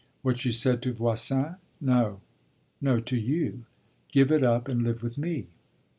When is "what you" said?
0.23-0.51